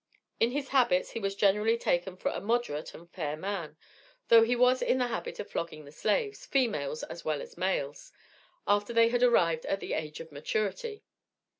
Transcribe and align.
In 0.39 0.49
his 0.49 0.69
habits 0.69 1.11
he 1.11 1.19
was 1.19 1.35
generally 1.35 1.77
taken 1.77 2.17
for 2.17 2.29
a 2.29 2.41
"moderate" 2.41 2.95
and 2.95 3.07
"fair" 3.07 3.37
man, 3.37 3.77
"though 4.29 4.41
he 4.41 4.55
was 4.55 4.81
in 4.81 4.97
the 4.97 5.05
habit 5.09 5.39
of 5.39 5.51
flogging 5.51 5.85
the 5.85 5.91
slaves 5.91 6.43
females 6.43 7.03
as 7.03 7.23
well 7.23 7.39
as 7.39 7.55
males," 7.55 8.11
after 8.67 8.93
they 8.93 9.09
had 9.09 9.21
arrived 9.21 9.67
at 9.67 9.79
the 9.79 9.93
age 9.93 10.19
of 10.19 10.31
maturity. 10.31 11.03